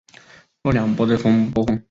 [0.63, 1.15] 若两波的
[1.53, 1.79] 波峰。